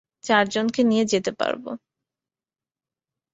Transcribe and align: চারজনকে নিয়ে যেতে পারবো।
চারজনকে 0.23 0.81
নিয়ে 0.83 1.05
যেতে 1.05 1.31
পারবো। 1.39 1.69